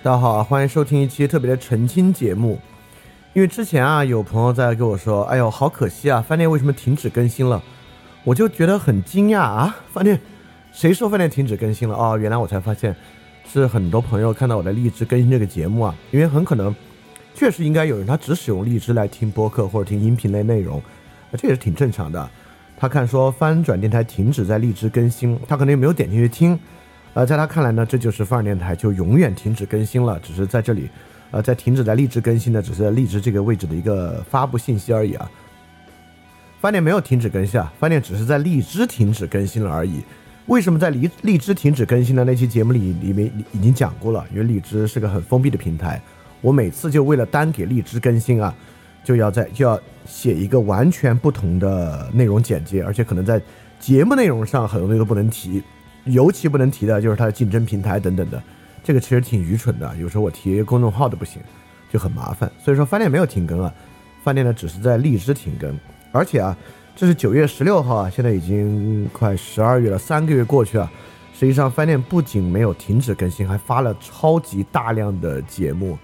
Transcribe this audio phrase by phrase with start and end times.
[0.00, 2.56] 大家好，欢迎收听一期特别的澄清节目。
[3.32, 7.60] 因为之前啊，有朋友在跟我说：“哎呦，好可惜啊，饭店为什么停止更新了？”
[8.22, 10.20] 我就觉得很惊讶啊，饭店
[10.70, 11.96] 谁说饭店停止更新了？
[11.96, 12.94] 哦，原来我才发现
[13.44, 16.72] 是很多朋友看到我在荔枝更新这个节目啊，因为很可能
[17.34, 20.80] 确实应该有人他只使用荔枝来听播客或者听音频类内容，
[21.36, 22.30] 这也是挺正常的。
[22.76, 26.56] 他看说翻转电台停止在荔枝更新，他可能也没有点进去听。
[27.14, 30.88] 呃，在他看来呢，这就是范儿电台就永远停止更新了，只是在这里，
[31.30, 35.30] 呃，在停止在荔枝更新的，只是在荔枝这个位置的一个发布信息而已啊。
[36.60, 40.02] 饭店没有停止更新啊，饭店只是在荔枝停止更新了而已。
[40.46, 44.24] 为什么在荔荔枝停止更新的那期节目里里面已经讲过了？
[44.32, 46.00] 因为荔枝是个很封闭的平台，
[46.40, 48.54] 我每次就为了单给荔枝更新啊，
[49.04, 53.40] 就要在就要写一个完全不同的内容简介，而且可能在
[53.78, 55.62] 节目内容上很多东西都不能提。
[56.08, 58.42] 尤其不能提的就是它的竞争平台等等的，
[58.82, 59.94] 这个其实挺愚蠢的。
[59.96, 61.40] 有时候我提公众号都不行，
[61.90, 62.50] 就很麻烦。
[62.58, 63.72] 所以说饭店没有停更啊，
[64.22, 65.78] 饭店呢只是在荔枝停更。
[66.10, 66.56] 而且啊，
[66.96, 70.90] 这是九月十六号啊，现在已经快十二月了，三个月过去啊，
[71.34, 75.98] 实际上饭店不仅没有停止更新，还发了超级大量的节目。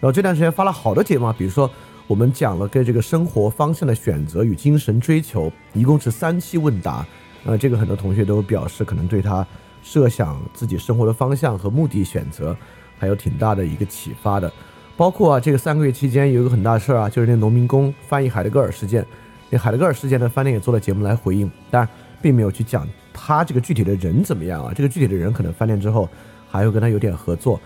[0.00, 1.68] 然后这段时间发了好多节目啊，比如说
[2.06, 7.04] 我们讲了跟这个生活方向的选择与精神追求，一共是三期问答。
[7.44, 9.46] 那，这个很多同学都表示，可能对他
[9.82, 12.56] 设想自己生活的方向和目的选择，
[12.98, 14.52] 还有挺大的一个启发的。
[14.96, 19.06] 包括啊，这个三个月期间有一个很大的事儿啊，就是那农民工翻译海德格尔事件。
[19.48, 21.88] 那海德格尔事件呢，饭店也做了节目来回应，但
[22.20, 24.72] 并没有去讲他这个具体的人怎么样啊。
[24.74, 26.08] 这个具体的人可能饭店之后
[26.50, 27.60] 还会跟他有点合作。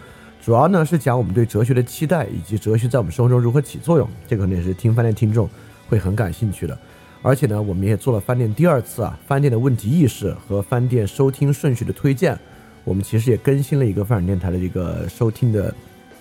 [0.45, 4.07] 主要呢是讲我们对哲学的期待，以及哲学在我们生活中如何起作用。
[4.27, 5.49] 这个可能也是听饭店听众
[5.89, 6.79] 会很感兴趣的。
[7.23, 12.37] 而且呢，我们也做了饭店第二次啊，饭店的问题意识和饭店收听顺序的推荐。
[12.83, 15.73] 我们其实也更新了一个饭店电台的一个收听的，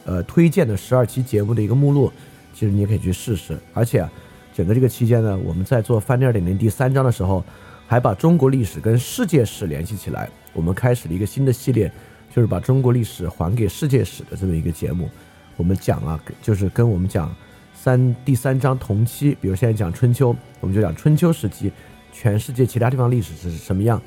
[0.06, 2.12] 呃，推荐的十二期节目的一个目录。
[2.54, 3.58] 其实你也可以去试试。
[3.74, 4.08] 而且，
[4.54, 7.44] 整个这个期间呢，我们在做饭店二点零第三章的时候，
[7.88, 10.30] 还把中国历史跟世界史联系起来。
[10.54, 11.92] 我们开始了一个新的系列，
[12.32, 15.10] 就是把中国历史还给世界史的这么一个节目。
[15.58, 17.36] 我们讲啊，就是跟我们讲。
[17.84, 21.72] 三第三章同期，比如现在讲春秋，我们就讲春秋时期，
[22.12, 24.00] 全世界其他地方历史是什么样？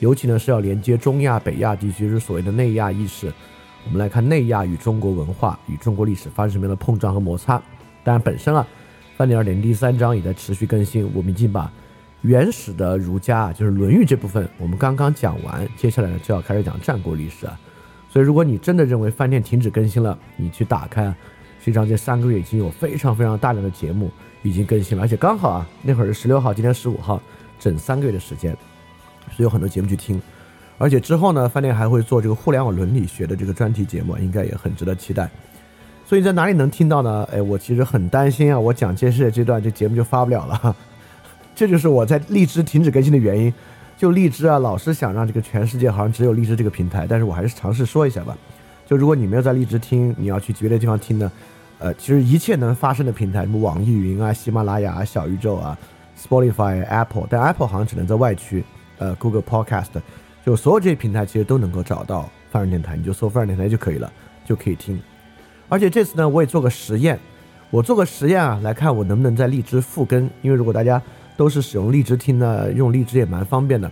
[0.00, 3.32] 尤其呢是要连接中亚、北亚地区，就是所谓的内亚意识。
[3.86, 7.54] 我们来看内亚与中国文化与中国历史发生什么样的碰撞和摩擦。
[8.04, 8.68] 当然，本身啊，
[9.16, 11.10] 范点二点第三章也在持续更新。
[11.14, 11.72] 我们已经把
[12.20, 17.58] 原始的儒家，就是《论语》这部分，我们刚刚讲完，接下来呢就要开始讲战国历史啊。
[18.10, 21.14] 所以，如果你真的认为饭店停止更新了，你去打开。
[21.64, 24.10] 实际上这三个月已经有非常非常大量的节目
[24.42, 27.22] 已经更新了，而且刚好啊，那会儿是十六号，今天十五号，
[27.60, 28.50] 整三个月的时间，
[29.30, 30.20] 所以有很多节目去听。
[30.76, 35.30] 而且之后呢，饭店还会做这个互联网伦理学的这个专题节目，应该也很值得期待。
[36.04, 37.28] 所以在哪里能听到呢？
[37.32, 40.76] 哎，我其实很担心啊，我讲这事这段这节目就发不了了。
[41.54, 43.54] 这就是我在荔枝停止更新的原因。
[43.96, 48.36] 就荔枝啊，老是想让这个全世界好像只有荔枝这个平台，但是我还是尝试说一下吧。
[48.92, 51.32] 就如果你没有在荔枝听，你要去别的地方听呢？
[51.78, 55.78] 呃，其实一切能发生的平台，什么网易云啊、喜马拉雅、小宇宙啊、
[56.14, 58.62] Spotify、Apple，但 Apple 好像只能在外区，
[58.98, 59.88] 呃，Google Podcast，
[60.44, 64.12] 就所有这些平台其实都能够找到范儿电台，你就搜范儿电台就可以了，
[64.44, 65.00] 就可以听。
[65.70, 67.18] 而且这次呢，我也做个实验，
[67.70, 71.00] 我做个实验啊，来看我能不能在荔枝复更，因为如果大家
[71.34, 73.90] 都是使用荔枝听呢，用荔枝也蛮方便的。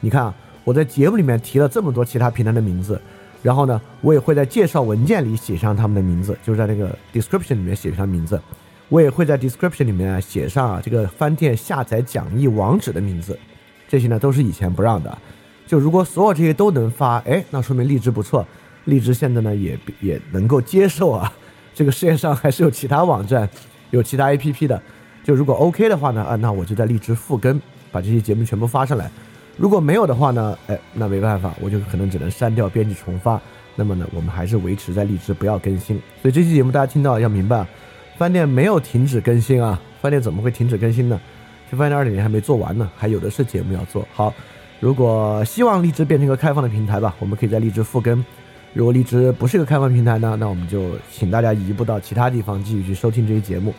[0.00, 0.34] 你看啊，
[0.64, 2.98] 我在节目里面提了这么多其他平台的名字。
[3.42, 8.40] 然后呢，我也会在介绍文件里写上他们的名字，就是在那个 description 里面写上名字。
[8.88, 13.38] 我也会在 description 里面写上啊这个翻店下载讲义网址的名字。
[13.86, 15.18] 这些呢都是以前不让的。
[15.66, 18.46] 就如果所有这些都能发，哎，那说明荔枝不错。
[18.86, 21.30] 荔枝现在呢也也能够接受啊，
[21.74, 23.48] 这个世界上还是有其他网站，
[23.90, 24.82] 有其他 APP 的。
[25.22, 27.60] 就如果 OK 的话呢，啊，那我就在荔枝复更，
[27.92, 29.10] 把这些节目全部发上来。
[29.58, 30.56] 如果没有的话呢？
[30.68, 33.38] 哎，那没办法，我就可能只能删掉、编辑、重发。
[33.74, 36.00] 那么呢，我们还是维持在荔枝，不要更新。
[36.22, 37.66] 所以这期节目大家听到要明白，
[38.16, 39.80] 饭店没有停止更新啊！
[40.00, 41.20] 饭店怎么会停止更新呢？
[41.70, 44.32] 这饭店二点零还没做完呢，还有的是节目要做好。
[44.80, 48.24] 如果希望荔枝变成一个开放的平台吧，我们可以在荔枝复更。
[48.74, 53.74] 如果荔枝不是一个开放平台呢，那我们就请大家移步到其他地方继续去收听这些节目。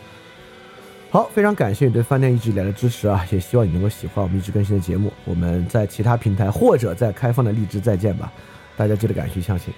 [1.12, 3.26] 好，非常感谢你对饭店一直以来的支持啊！
[3.32, 5.12] 也希望你能够喜欢我们一直更新的节目。
[5.24, 8.32] 我们在其他平台或者在开放的荔枝再见吧，
[8.76, 9.74] 大家记得感谢相信。